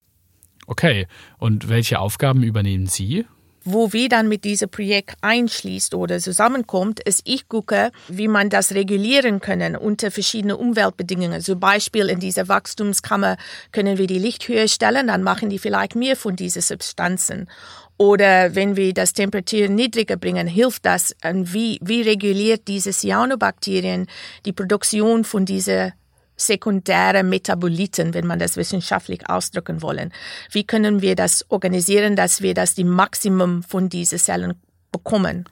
Okay, 0.67 1.07
und 1.37 1.69
welche 1.69 1.99
Aufgaben 1.99 2.43
übernehmen 2.43 2.87
Sie? 2.87 3.25
Wo 3.65 3.91
wir 3.91 4.09
dann 4.09 4.27
mit 4.27 4.43
diesem 4.43 4.69
Projekt 4.69 5.15
einschließt 5.21 5.95
oder 5.95 6.19
zusammenkommt, 6.19 6.99
ist, 6.99 7.21
ich 7.25 7.49
gucke, 7.49 7.91
wie 8.07 8.27
man 8.27 8.49
das 8.49 8.73
regulieren 8.73 9.41
können 9.41 9.75
unter 9.75 10.11
verschiedenen 10.11 10.55
Umweltbedingungen. 10.55 11.41
Zum 11.41 11.59
Beispiel 11.59 12.09
in 12.09 12.19
dieser 12.19 12.47
Wachstumskammer 12.47 13.37
können 13.71 13.97
wir 13.97 14.07
die 14.07 14.19
Lichthöhe 14.19 14.67
stellen, 14.67 15.07
dann 15.07 15.23
machen 15.23 15.49
die 15.49 15.59
vielleicht 15.59 15.95
mehr 15.95 16.15
von 16.15 16.35
diesen 16.35 16.61
Substanzen. 16.61 17.49
Oder 17.97 18.55
wenn 18.55 18.75
wir 18.75 18.93
das 18.93 19.13
Temperatur 19.13 19.69
niedriger 19.69 20.17
bringen, 20.17 20.47
hilft 20.47 20.85
das. 20.85 21.15
Und 21.23 21.53
wie, 21.53 21.79
wie 21.81 22.01
reguliert 22.01 22.67
diese 22.67 22.91
Cyanobakterien 22.91 24.07
die 24.45 24.53
Produktion 24.53 25.23
von 25.23 25.45
dieser 25.45 25.93
sekundäre 26.35 27.23
Metaboliten, 27.23 28.13
wenn 28.13 28.27
man 28.27 28.39
das 28.39 28.57
wissenschaftlich 28.57 29.29
ausdrücken 29.29 29.81
wollen. 29.81 30.11
Wie 30.51 30.65
können 30.65 31.01
wir 31.01 31.15
das 31.15 31.45
organisieren, 31.49 32.15
dass 32.15 32.41
wir 32.41 32.53
das 32.53 32.75
die 32.75 32.83
Maximum 32.83 33.63
von 33.63 33.89
diesen 33.89 34.19
Zellen 34.19 34.53
bekommen? 34.91 35.45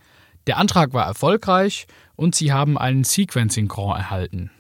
Der 0.48 0.58
Antrag 0.58 0.94
war 0.94 1.06
erfolgreich 1.06 1.88
und 2.16 2.36
Sie 2.36 2.52
haben 2.52 2.78
einen 2.78 3.04
Sequencing 3.04 3.68
Grant 3.68 3.98
erhalten. 3.98 4.52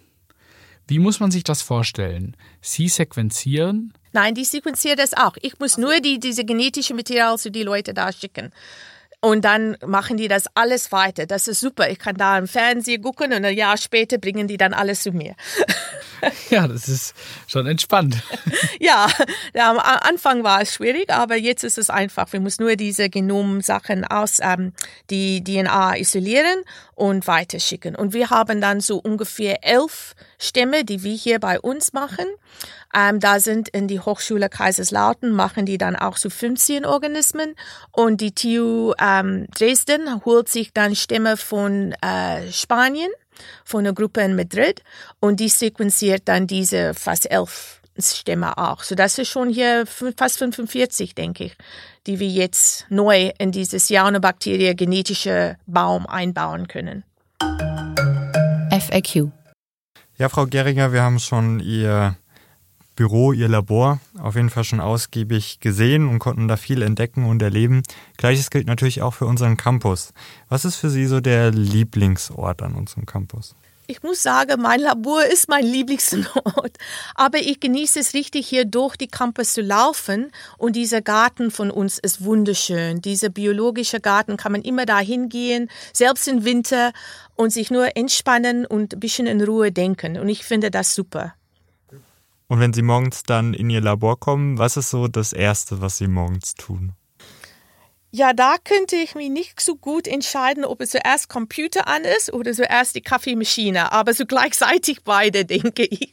Wie 0.87 0.99
muss 0.99 1.19
man 1.19 1.31
sich 1.31 1.43
das 1.43 1.61
vorstellen? 1.61 2.35
Sie 2.61 2.89
sequenzieren? 2.89 3.93
Nein, 4.11 4.35
die 4.35 4.45
sequenzieren 4.45 4.97
das 4.97 5.13
auch. 5.13 5.35
Ich 5.41 5.59
muss 5.59 5.77
nur 5.77 5.99
die, 5.99 6.19
diese 6.19 6.45
genetische 6.45 6.93
Material 6.93 7.37
zu 7.37 7.51
die 7.51 7.63
Leute 7.63 7.93
da 7.93 8.11
schicken. 8.11 8.51
Und 9.23 9.45
dann 9.45 9.77
machen 9.85 10.17
die 10.17 10.27
das 10.27 10.47
alles 10.53 10.91
weiter. 10.91 11.25
Das 11.25 11.47
ist 11.47 11.61
super. 11.61 11.89
Ich 11.89 11.97
kann 11.97 12.17
da 12.17 12.37
im 12.37 12.45
Fernsehen 12.45 13.01
gucken 13.01 13.31
und 13.31 13.45
ein 13.45 13.55
Jahr 13.55 13.77
später 13.77 14.17
bringen 14.17 14.49
die 14.49 14.57
dann 14.57 14.73
alles 14.73 15.03
zu 15.03 15.11
mir. 15.11 15.35
Ja, 16.49 16.69
das 16.69 16.87
ist 16.87 17.13
schon 17.47 17.67
entspannt. 17.67 18.15
Ja, 18.79 19.07
am 19.59 19.77
Anfang 19.77 20.45
war 20.45 20.61
es 20.61 20.73
schwierig, 20.73 21.09
aber 21.09 21.35
jetzt 21.35 21.65
ist 21.65 21.77
es 21.77 21.89
einfach. 21.89 22.31
Wir 22.31 22.39
müssen 22.39 22.63
nur 22.63 22.77
diese 22.77 23.09
Genomsachen 23.09 24.05
aus, 24.05 24.39
ähm, 24.41 24.71
die 25.09 25.43
DNA 25.43 25.97
isolieren 25.97 26.63
und 26.95 27.27
weiterschicken. 27.27 27.95
Und 27.95 28.13
wir 28.13 28.29
haben 28.29 28.61
dann 28.61 28.81
so 28.81 28.97
ungefähr 28.97 29.63
elf 29.63 30.15
Stämme, 30.37 30.83
die 30.83 31.03
wir 31.03 31.15
hier 31.15 31.39
bei 31.39 31.59
uns 31.59 31.93
machen. 31.93 32.25
Ähm, 32.95 33.19
da 33.19 33.39
sind 33.39 33.69
in 33.69 33.87
die 33.87 33.99
Hochschule 33.99 34.49
Kaiserslautern, 34.49 35.31
machen 35.31 35.65
die 35.65 35.77
dann 35.77 35.95
auch 35.95 36.17
so 36.17 36.29
15 36.29 36.85
Organismen. 36.85 37.55
Und 37.91 38.21
die 38.21 38.33
TU 38.33 38.93
ähm, 38.99 39.47
Dresden 39.57 40.23
holt 40.25 40.49
sich 40.49 40.73
dann 40.73 40.95
Stämme 40.95 41.37
von 41.37 41.93
äh, 42.01 42.51
Spanien, 42.51 43.11
von 43.63 43.81
einer 43.81 43.93
Gruppe 43.93 44.21
in 44.21 44.35
Madrid. 44.35 44.83
Und 45.19 45.39
die 45.39 45.49
sequenziert 45.49 46.23
dann 46.25 46.47
diese 46.47 46.93
fast 46.93 47.29
elf 47.29 47.82
Stämme 47.97 48.57
auch. 48.57 48.83
So 48.83 48.95
das 48.95 49.17
ist 49.17 49.29
schon 49.29 49.49
hier 49.49 49.85
fast 49.85 50.39
45, 50.39 51.15
denke 51.15 51.45
ich, 51.45 51.55
die 52.07 52.19
wir 52.19 52.27
jetzt 52.27 52.85
neu 52.89 53.31
in 53.37 53.51
dieses 53.51 53.87
Cyanobakterie 53.87 54.75
genetische 54.75 55.57
Baum 55.65 56.05
einbauen 56.07 56.67
können. 56.67 57.03
FAQ. 58.71 59.31
Ja, 60.17 60.29
Frau 60.29 60.45
Geringer, 60.45 60.93
wir 60.93 61.01
haben 61.03 61.19
schon 61.19 61.59
Ihr 61.59 62.15
Büro, 62.95 63.33
Ihr 63.33 63.47
Labor 63.47 63.99
auf 64.19 64.35
jeden 64.35 64.49
Fall 64.49 64.63
schon 64.63 64.79
ausgiebig 64.79 65.59
gesehen 65.59 66.07
und 66.07 66.19
konnten 66.19 66.47
da 66.47 66.57
viel 66.57 66.81
entdecken 66.83 67.25
und 67.25 67.41
erleben. 67.41 67.81
Gleiches 68.17 68.51
gilt 68.51 68.67
natürlich 68.67 69.01
auch 69.01 69.15
für 69.15 69.25
unseren 69.25 69.57
Campus. 69.57 70.13
Was 70.49 70.65
ist 70.65 70.75
für 70.75 70.89
Sie 70.89 71.07
so 71.07 71.19
der 71.19 71.51
Lieblingsort 71.51 72.61
an 72.61 72.75
unserem 72.75 73.05
Campus? 73.05 73.55
Ich 73.85 74.01
muss 74.01 74.23
sagen, 74.23 74.61
mein 74.61 74.79
Labor 74.79 75.25
ist 75.25 75.49
mein 75.49 75.65
Lieblingsort. 75.65 76.77
Aber 77.15 77.37
ich 77.39 77.59
genieße 77.59 77.99
es 77.99 78.13
richtig, 78.13 78.47
hier 78.47 78.63
durch 78.65 78.95
die 78.95 79.07
Campus 79.07 79.53
zu 79.53 79.61
laufen. 79.61 80.31
Und 80.57 80.75
dieser 80.75 81.01
Garten 81.01 81.51
von 81.51 81.69
uns 81.69 81.99
ist 81.99 82.23
wunderschön. 82.23 83.01
Dieser 83.01 83.29
biologische 83.29 83.99
Garten 83.99 84.37
kann 84.37 84.53
man 84.53 84.61
immer 84.61 84.85
da 84.85 84.99
hingehen, 84.99 85.69
selbst 85.91 86.27
im 86.27 86.45
Winter, 86.45 86.93
und 87.35 87.51
sich 87.51 87.71
nur 87.71 87.97
entspannen 87.97 88.65
und 88.65 88.93
ein 88.93 88.99
bisschen 88.99 89.27
in 89.27 89.41
Ruhe 89.41 89.71
denken. 89.71 90.17
Und 90.17 90.29
ich 90.29 90.45
finde 90.45 90.71
das 90.71 90.95
super. 90.95 91.33
Und 92.47 92.59
wenn 92.59 92.73
Sie 92.73 92.83
morgens 92.83 93.23
dann 93.23 93.53
in 93.53 93.69
Ihr 93.69 93.81
Labor 93.81 94.19
kommen, 94.19 94.59
was 94.59 94.77
ist 94.77 94.91
so 94.91 95.07
das 95.07 95.33
Erste, 95.33 95.81
was 95.81 95.97
Sie 95.97 96.07
morgens 96.07 96.55
tun? 96.55 96.93
Ja, 98.15 98.31
da 98.31 98.57
könnte 98.63 98.95
ich 98.95 99.15
mich 99.15 99.31
nicht 99.31 99.59
so 99.59 99.75
gut 99.75 100.07
entscheiden, 100.07 100.65
ob 100.65 100.81
es 100.81 100.91
zuerst 100.91 101.29
Computer 101.29 101.87
an 101.87 102.03
ist 102.03 102.31
oder 102.31 102.53
zuerst 102.53 102.95
die 102.95 103.01
Kaffeemaschine, 103.01 103.91
aber 103.91 104.13
so 104.13 104.27
gleichzeitig 104.27 105.03
beide, 105.03 105.45
denke 105.45 105.85
ich. 105.85 106.11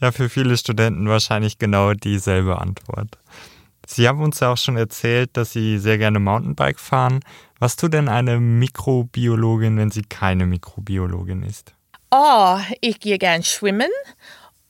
Ja, 0.00 0.12
für 0.12 0.28
viele 0.28 0.56
Studenten 0.56 1.08
wahrscheinlich 1.08 1.58
genau 1.58 1.92
dieselbe 1.92 2.60
Antwort. 2.60 3.18
Sie 3.84 4.06
haben 4.06 4.22
uns 4.22 4.38
ja 4.38 4.52
auch 4.52 4.58
schon 4.58 4.76
erzählt, 4.76 5.30
dass 5.32 5.52
Sie 5.52 5.78
sehr 5.78 5.98
gerne 5.98 6.20
Mountainbike 6.20 6.78
fahren. 6.78 7.18
Was 7.58 7.74
tut 7.74 7.94
denn 7.94 8.08
eine 8.08 8.38
Mikrobiologin, 8.38 9.76
wenn 9.76 9.90
sie 9.90 10.02
keine 10.02 10.46
Mikrobiologin 10.46 11.42
ist? 11.42 11.74
Oh, 12.12 12.58
ich 12.80 13.00
gehe 13.00 13.18
gern 13.18 13.42
schwimmen 13.42 13.90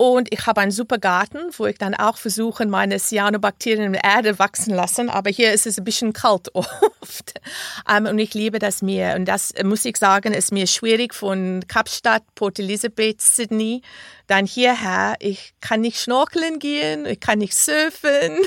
und 0.01 0.33
ich 0.33 0.47
habe 0.47 0.61
einen 0.61 0.71
super 0.71 0.99
Garten, 0.99 1.39
wo 1.57 1.67
ich 1.67 1.77
dann 1.77 1.93
auch 1.93 2.19
versuche, 2.19 2.65
meine 2.67 3.01
Cyanobakterien 3.01 3.83
in 3.83 3.93
der 3.95 4.05
Erde 4.05 4.39
wachsen 4.39 4.73
lassen. 4.73 5.11
Aber 5.11 5.29
hier 5.29 5.53
ist 5.53 5.67
es 5.67 5.77
ein 5.77 5.83
bisschen 5.83 6.13
kalt 6.13 6.55
oft. 6.55 7.41
Um, 7.85 8.07
und 8.07 8.21
ich 8.21 8.33
liebe 8.33 8.61
das 8.61 8.81
Meer. 8.81 9.17
Und 9.17 9.25
das, 9.25 9.53
muss 9.65 9.85
ich 9.85 9.97
sagen, 9.97 10.33
ist 10.33 10.53
mir 10.53 10.69
schwierig 10.69 11.15
von 11.15 11.65
Kapstadt, 11.67 12.23
Port 12.37 12.61
Elizabeth, 12.61 13.21
Sydney, 13.21 13.83
dann 14.29 14.47
hierher. 14.47 15.17
Ich 15.19 15.55
kann 15.61 15.81
nicht 15.81 15.99
schnorkeln 15.99 16.61
gehen, 16.61 17.05
ich 17.05 17.19
kann 17.19 17.41
nicht 17.41 17.57
surfen. 17.57 18.39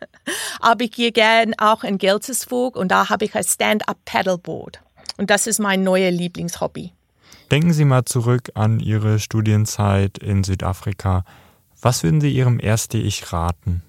Aber 0.60 0.84
ich 0.84 0.92
gehe 0.92 1.12
gern 1.12 1.54
auch 1.56 1.84
in 1.84 1.96
Gelsersburg 1.96 2.76
und 2.76 2.88
da 2.88 3.08
habe 3.08 3.24
ich 3.24 3.34
ein 3.34 3.44
Stand-up-Paddleboard. 3.44 4.82
Und 5.16 5.30
das 5.30 5.46
ist 5.46 5.58
mein 5.58 5.82
neuer 5.82 6.10
Lieblingshobby. 6.10 6.92
Denken 7.50 7.72
Sie 7.72 7.86
mal 7.86 8.04
zurück 8.04 8.50
an 8.54 8.78
Ihre 8.78 9.18
Studienzeit 9.18 10.18
in 10.18 10.44
Südafrika. 10.44 11.24
Was 11.80 12.02
würden 12.02 12.20
Sie 12.20 12.30
Ihrem 12.30 12.60
erste 12.60 12.98
Ich 12.98 13.32
raten? 13.32 13.82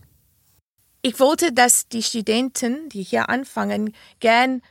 Ich 1.01 1.19
wollte, 1.19 1.51
dass 1.51 1.87
die 1.87 2.03
Studenten, 2.03 2.87
die 2.89 3.03
hier 3.03 3.29
anfangen, 3.29 3.93
gern 4.19 4.61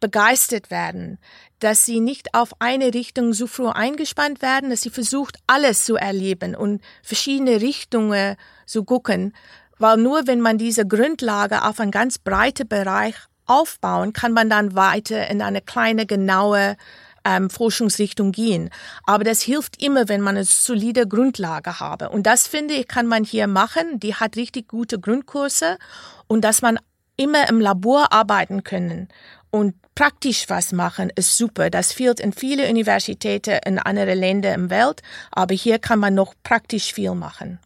begeistert 0.00 0.70
werden, 0.70 1.18
dass 1.60 1.84
sie 1.84 2.00
nicht 2.00 2.34
auf 2.34 2.50
eine 2.58 2.92
Richtung 2.92 3.32
so 3.32 3.46
früh 3.46 3.68
eingespannt 3.68 4.42
werden, 4.42 4.70
dass 4.70 4.82
sie 4.82 4.90
versucht, 4.90 5.38
alles 5.46 5.84
zu 5.84 5.96
erleben 5.96 6.56
und 6.56 6.82
verschiedene 7.02 7.60
Richtungen 7.60 8.36
zu 8.66 8.84
gucken, 8.84 9.32
weil 9.78 9.96
nur 9.96 10.26
wenn 10.26 10.40
man 10.40 10.58
diese 10.58 10.86
Grundlage 10.86 11.64
auf 11.64 11.78
einen 11.78 11.92
ganz 11.92 12.18
breiten 12.18 12.66
Bereich 12.68 13.14
aufbauen, 13.46 14.12
kann 14.12 14.32
man 14.32 14.50
dann 14.50 14.74
weiter 14.74 15.28
in 15.28 15.42
eine 15.42 15.60
kleine, 15.60 16.06
genaue 16.06 16.76
ähm, 17.24 17.50
Forschungsrichtung 17.50 18.32
gehen. 18.32 18.70
Aber 19.04 19.24
das 19.24 19.40
hilft 19.42 19.82
immer, 19.82 20.08
wenn 20.08 20.20
man 20.20 20.36
eine 20.36 20.44
solide 20.44 21.06
Grundlage 21.06 21.80
habe. 21.80 22.10
Und 22.10 22.26
das 22.26 22.46
finde 22.46 22.74
ich, 22.74 22.88
kann 22.88 23.06
man 23.06 23.24
hier 23.24 23.46
machen. 23.46 24.00
Die 24.00 24.14
hat 24.14 24.36
richtig 24.36 24.68
gute 24.68 24.98
Grundkurse 24.98 25.78
und 26.26 26.42
dass 26.42 26.62
man 26.62 26.78
immer 27.16 27.48
im 27.48 27.60
Labor 27.60 28.12
arbeiten 28.12 28.64
können 28.64 29.08
und 29.50 29.74
praktisch 29.94 30.48
was 30.48 30.72
machen, 30.72 31.10
ist 31.14 31.36
super. 31.36 31.70
Das 31.70 31.92
fehlt 31.92 32.20
in 32.20 32.32
viele 32.32 32.68
Universitäten 32.68 33.60
in 33.64 33.78
anderen 33.78 34.18
Ländern 34.18 34.54
im 34.54 34.70
Welt, 34.70 35.02
aber 35.30 35.54
hier 35.54 35.78
kann 35.78 35.98
man 35.98 36.14
noch 36.14 36.34
praktisch 36.42 36.92
viel 36.92 37.14
machen. 37.14 37.58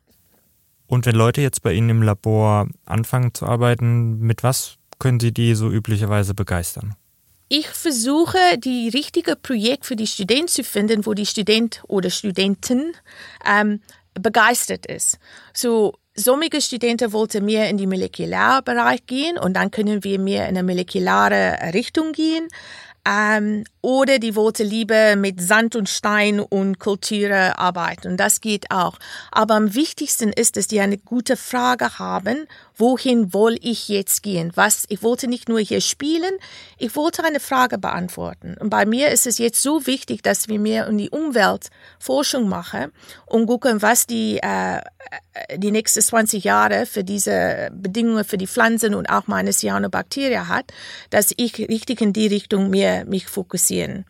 Und 0.89 1.07
wenn 1.07 1.15
Leute 1.15 1.41
jetzt 1.41 1.63
bei 1.63 1.73
Ihnen 1.73 1.91
im 1.91 2.03
Labor 2.03 2.69
anfangen 2.85 3.35
zu 3.35 3.47
arbeiten, 3.47 4.19
mit 4.19 4.43
was 4.43 4.77
können 4.99 5.21
Sie 5.21 5.33
die 5.33 5.55
so 5.55 5.71
üblicherweise 5.71 6.35
begeistern? 6.35 6.95
Ich 7.49 7.69
versuche, 7.69 8.39
die 8.59 8.89
richtige 8.89 9.37
Projekt 9.37 9.87
für 9.87 9.95
die 9.95 10.09
Studenten 10.09 10.49
zu 10.49 10.65
finden, 10.65 11.07
wo 11.07 11.15
die 11.15 11.27
Student 11.27 11.83
oder 11.87 12.11
Studentin 12.11 12.93
ähm, 13.49 13.81
begeistert 14.15 14.87
ist. 14.87 15.19
So, 15.55 15.95
sommige 16.17 16.61
Studenten 16.61 17.13
wollten 17.13 17.45
mehr 17.45 17.71
in 17.71 17.77
die 17.77 17.87
Molekularbereich 17.87 19.07
gehen 19.07 19.39
und 19.39 19.55
dann 19.55 19.71
können 19.71 20.03
wir 20.03 20.19
mehr 20.19 20.49
in 20.49 20.57
eine 20.57 20.65
molekulare 20.65 21.73
Richtung 21.73 22.13
gehen. 22.13 22.49
Ähm, 23.09 23.63
oder 23.83 24.19
die 24.19 24.35
wollte 24.35 24.65
lieber 24.65 25.15
mit 25.15 25.41
Sand 25.41 25.77
und 25.77 25.89
Stein 25.89 26.41
und 26.41 26.81
Kultur 26.81 27.31
arbeiten. 27.31 28.09
Und 28.09 28.17
das 28.17 28.41
geht 28.41 28.73
auch. 28.73 28.99
Aber 29.31 29.55
am 29.55 29.75
wichtigsten 29.75 30.33
ist, 30.33 30.57
dass 30.57 30.67
die 30.67 30.81
eine 30.81 30.99
gute 30.99 31.37
Frage 31.37 32.01
haben, 32.01 32.49
wohin 32.77 33.33
will 33.33 33.59
ich 33.61 33.89
jetzt 33.89 34.23
gehen? 34.23 34.53
Was, 34.55 34.85
ich 34.89 35.03
wollte 35.03 35.29
nicht 35.29 35.49
nur 35.49 35.61
hier 35.61 35.81
spielen, 35.81 36.35
ich 36.79 36.95
wollte 36.95 37.25
eine 37.25 37.41
Frage 37.41 37.79
beantworten. 37.79 38.57
Und 38.61 38.71
bei 38.71 38.85
mir 38.85 39.09
ist 39.09 39.27
es 39.27 39.39
jetzt 39.39 39.63
so 39.63 39.87
wichtig, 39.87 40.23
dass 40.23 40.49
wir 40.49 40.59
mehr 40.59 40.89
um 40.89 40.99
die 40.99 41.11
Umweltforschung 41.11 42.49
machen 42.49 42.93
und 43.25 43.47
gucken, 43.47 43.81
was 43.83 44.07
die, 44.07 44.39
äh, 44.39 44.81
die 45.57 45.71
nächsten 45.71 46.03
20 46.03 46.45
Jahre 46.45 46.87
für 46.87 47.05
diese 47.05 47.71
Bedingungen 47.73 48.25
für 48.25 48.39
die 48.39 48.47
Pflanzen 48.47 48.95
und 48.95 49.09
auch 49.09 49.27
meine 49.27 49.53
Cyanobakterien 49.53 50.49
hat, 50.49 50.73
dass 51.11 51.33
ich 51.37 51.59
richtig 51.59 52.01
in 52.01 52.13
die 52.13 52.27
Richtung 52.27 52.71
mehr 52.71 53.05
mich 53.07 53.27
fokussieren. 53.27 54.05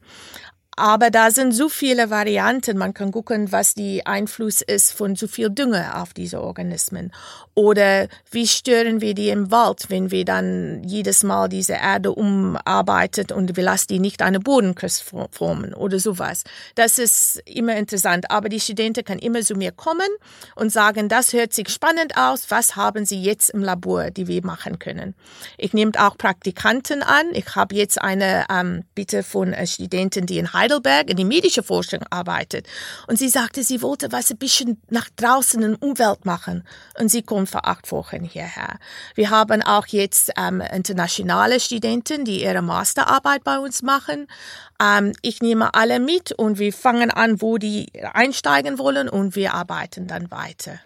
Aber 0.79 1.11
da 1.11 1.31
sind 1.31 1.53
so 1.53 1.71
viele 1.71 2.11
Varianten. 2.11 2.77
Man 2.77 2.93
kann 2.93 3.11
gucken, 3.11 3.51
was 3.51 3.73
die 3.73 4.05
Einfluss 4.05 4.61
ist 4.61 4.93
von 4.93 5.17
zu 5.17 5.27
viel 5.27 5.49
Dünger 5.49 6.03
auf 6.03 6.13
diese 6.13 6.43
Organismen. 6.43 7.13
Oder 7.55 8.09
wie 8.31 8.47
stören 8.47 9.01
wir 9.01 9.15
die 9.15 9.31
im 9.31 9.51
Wald, 9.51 9.87
wenn 9.89 10.11
wir 10.11 10.27
dann 10.27 10.85
jedes 10.85 11.23
Mal 11.23 11.49
diese 11.49 11.73
Erde 11.73 12.13
umarbeitet 12.13 13.33
und 13.33 13.57
wir 13.57 13.65
lassen 13.65 13.87
die 13.89 13.99
nicht 14.01 14.21
eine 14.21 14.39
Bodenküste 14.39 15.29
formen 15.31 15.73
oder 15.73 15.99
sowas. 15.99 16.45
Das 16.75 16.99
ist 16.99 17.43
immer 17.47 17.75
interessant. 17.77 18.31
Aber 18.31 18.51
die 18.51 18.61
Studenten 18.61 19.03
können 19.03 19.21
immer 19.21 19.41
zu 19.41 19.55
mir 19.55 19.73
kommen 19.73 20.11
und 20.57 20.71
sagen, 20.71 21.09
das 21.09 21.33
hört 21.33 21.55
sich 21.55 21.71
spannend 21.71 22.19
aus. 22.19 22.51
Was 22.51 22.77
haben 22.77 23.07
sie 23.07 23.23
jetzt 23.23 23.49
im 23.49 23.63
Labor, 23.63 24.11
die 24.11 24.27
wir 24.29 24.45
machen 24.45 24.79
können? 24.79 25.15
Ich 25.57 25.73
nehme 25.73 25.93
auch 25.97 26.19
Praktikanten 26.19 27.03
an. 27.03 27.25
Ich 27.33 27.57
habe 27.57 27.75
jetzt 27.75 27.99
eine 27.99 28.45
ähm, 28.51 28.85
Bitte 28.95 29.23
von 29.23 29.55
einer 29.55 29.67
Studentin, 29.67 30.27
die 30.27 30.37
in 30.37 30.53
Heidelberg 30.53 30.66
in 30.71 31.17
die 31.17 31.25
medische 31.25 31.63
Forschung 31.63 32.01
arbeitet. 32.11 32.67
Und 33.07 33.19
sie 33.19 33.29
sagte, 33.29 33.63
sie 33.63 33.83
wollte 33.83 34.13
was 34.13 34.31
ein 34.31 34.39
bisschen 34.39 34.81
nach 34.91 35.09
draußen 35.17 35.63
in 35.63 35.75
Umwelt 35.77 36.25
machen. 36.25 36.65
Und 36.99 37.11
sie 37.11 37.23
kommt 37.23 37.49
vor 37.49 37.67
acht 37.67 37.91
Wochen 37.93 38.25
hierher. 38.25 38.79
Wir 39.15 39.31
haben 39.31 39.63
auch 39.63 39.87
jetzt 39.87 40.33
ähm, 40.37 40.61
internationale 40.61 41.61
Studenten, 41.61 42.25
die 42.25 42.43
ihre 42.43 42.63
Masterarbeit 42.63 43.45
bei 43.45 43.59
uns 43.59 43.83
machen. 43.83 44.27
Ähm, 44.81 45.13
ich 45.23 45.41
nehme 45.41 45.75
alle 45.75 46.01
mit 46.01 46.33
und 46.33 46.59
wir 46.59 46.73
fangen 46.73 47.11
an, 47.11 47.41
wo 47.41 47.59
die 47.59 47.89
einsteigen 48.13 48.79
wollen 48.79 49.09
und 49.09 49.37
wir 49.37 49.55
arbeiten 49.55 50.07
dann 50.07 50.31
weiter. 50.31 50.81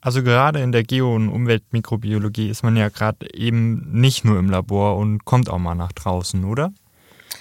Also 0.00 0.22
gerade 0.22 0.60
in 0.60 0.70
der 0.70 0.84
Geo- 0.84 1.14
und 1.14 1.28
Umweltmikrobiologie 1.28 2.48
ist 2.48 2.62
man 2.62 2.76
ja 2.76 2.90
gerade 2.90 3.34
eben 3.34 3.90
nicht 3.92 4.24
nur 4.24 4.38
im 4.38 4.50
Labor 4.50 4.96
und 4.96 5.24
kommt 5.24 5.48
auch 5.48 5.58
mal 5.58 5.74
nach 5.74 5.92
draußen, 5.92 6.44
oder? 6.44 6.72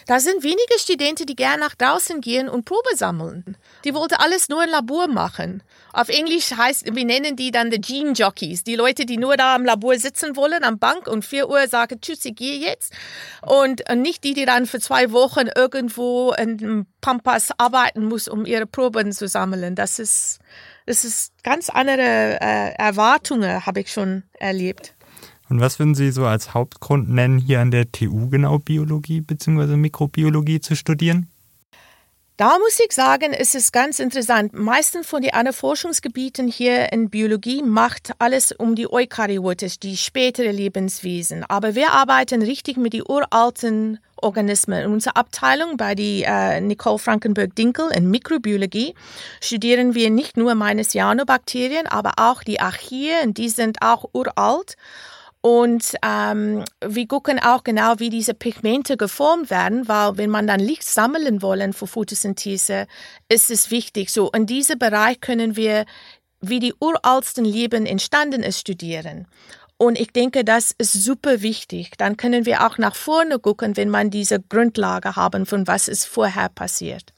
Da 0.07 0.19
sind 0.19 0.43
wenige 0.43 0.77
Studenten, 0.77 1.25
die 1.25 1.35
gern 1.35 1.59
nach 1.59 1.75
draußen 1.75 2.21
gehen 2.21 2.47
und 2.47 2.65
Probe 2.65 2.95
sammeln. 2.95 3.57
Die 3.83 3.93
wollten 3.93 4.15
alles 4.15 4.49
nur 4.49 4.63
im 4.63 4.69
Labor 4.69 5.07
machen. 5.07 5.63
Auf 5.93 6.09
Englisch 6.09 6.51
heißt, 6.51 6.93
wir 6.93 7.05
nennen 7.05 7.35
die 7.35 7.51
dann 7.51 7.71
die 7.71 7.81
Gene 7.81 8.11
Jockeys. 8.11 8.63
Die 8.63 8.75
Leute, 8.75 9.05
die 9.05 9.17
nur 9.17 9.37
da 9.37 9.55
im 9.55 9.65
Labor 9.65 9.97
sitzen 9.97 10.35
wollen, 10.35 10.63
am 10.63 10.77
Bank 10.77 11.07
und 11.07 11.25
vier 11.25 11.49
Uhr 11.49 11.67
sagen, 11.67 11.99
tschüss, 12.01 12.25
ich 12.25 12.35
gehe 12.35 12.59
jetzt. 12.59 12.93
Und 13.41 13.83
nicht 13.95 14.23
die, 14.23 14.33
die 14.33 14.45
dann 14.45 14.65
für 14.65 14.79
zwei 14.79 15.11
Wochen 15.11 15.47
irgendwo 15.55 16.33
in 16.33 16.85
Pampas 17.01 17.49
arbeiten 17.57 18.05
muss, 18.05 18.27
um 18.27 18.45
ihre 18.45 18.65
Proben 18.67 19.11
zu 19.11 19.27
sammeln. 19.27 19.75
Das 19.75 19.99
ist, 19.99 20.39
das 20.85 21.03
ist 21.03 21.31
ganz 21.43 21.69
andere 21.69 22.39
äh, 22.41 22.73
Erwartungen, 22.77 23.65
habe 23.65 23.81
ich 23.81 23.91
schon 23.91 24.23
erlebt. 24.39 24.93
Und 25.49 25.59
was 25.59 25.79
würden 25.79 25.95
Sie 25.95 26.11
so 26.11 26.25
als 26.25 26.53
Hauptgrund 26.53 27.09
nennen, 27.09 27.37
hier 27.37 27.61
an 27.61 27.71
der 27.71 27.91
TU 27.91 28.29
genau 28.29 28.57
Biologie 28.59 29.21
bzw. 29.21 29.75
Mikrobiologie 29.75 30.59
zu 30.59 30.75
studieren? 30.75 31.29
Da 32.37 32.59
muss 32.59 32.77
ich 32.85 32.91
sagen, 32.91 33.31
es 33.31 33.55
ist 33.55 33.71
ganz 33.71 33.99
interessant. 33.99 34.53
Meistens 34.53 35.07
von 35.07 35.21
den 35.21 35.33
anderen 35.33 35.55
Forschungsgebieten 35.55 36.49
hier 36.49 36.91
in 36.91 37.09
Biologie 37.09 37.63
macht 37.63 38.11
alles 38.19 38.51
um 38.51 38.75
die 38.75 38.91
Eukaryotes, 38.91 39.79
die 39.79 39.95
spätere 39.95 40.51
Lebenswesen. 40.51 41.45
Aber 41.45 41.75
wir 41.75 41.93
arbeiten 41.93 42.41
richtig 42.41 42.75
mit 42.75 42.91
den 42.91 43.03
uralten 43.07 43.99
Organismen. 44.17 44.83
In 44.83 44.91
unserer 44.91 45.15
Abteilung 45.15 45.77
bei 45.77 45.95
die 45.95 46.23
äh, 46.23 46.59
Nicole 46.59 46.99
Frankenberg-Dinkel 46.99 47.91
in 47.95 48.11
Mikrobiologie 48.11 48.95
studieren 49.39 49.95
wir 49.95 50.09
nicht 50.09 50.35
nur 50.35 50.55
meine 50.55 50.83
Cyanobakterien, 50.83 51.87
aber 51.87 52.13
auch 52.17 52.43
die 52.43 52.59
Archaeen. 52.59 53.33
Die 53.33 53.47
sind 53.47 53.81
auch 53.81 54.09
uralt. 54.11 54.75
Und 55.45 55.93
ähm, 56.03 56.65
wir 56.83 57.07
gucken 57.07 57.37
auch 57.37 57.63
genau, 57.63 57.99
wie 57.99 58.09
diese 58.09 58.33
Pigmente 58.33 58.97
geformt 58.97 59.51
werden, 59.51 59.87
weil 59.87 60.17
wenn 60.17 60.31
man 60.31 60.47
dann 60.47 60.59
Licht 60.59 60.83
sammeln 60.85 61.43
wollen 61.43 61.73
für 61.73 61.85
Photosynthese, 61.85 62.87
ist 63.29 63.51
es 63.51 63.69
wichtig. 63.69 64.09
So 64.09 64.31
in 64.31 64.47
diesem 64.47 64.79
Bereich 64.79 65.21
können 65.21 65.55
wir, 65.55 65.85
wie 66.41 66.59
die 66.59 66.73
uraltsten 66.79 67.45
Leben 67.45 67.85
entstanden 67.85 68.41
ist, 68.41 68.61
studieren. 68.61 69.27
Und 69.77 69.99
ich 69.99 70.11
denke, 70.11 70.43
das 70.43 70.73
ist 70.79 70.93
super 70.93 71.43
wichtig. 71.43 71.91
Dann 71.95 72.17
können 72.17 72.47
wir 72.47 72.65
auch 72.65 72.79
nach 72.79 72.95
vorne 72.95 73.37
gucken, 73.37 73.77
wenn 73.77 73.91
man 73.91 74.09
diese 74.09 74.41
Grundlage 74.41 75.15
haben, 75.15 75.45
von 75.45 75.67
was 75.67 75.87
ist 75.87 76.05
vorher 76.05 76.49
passiert. 76.49 77.13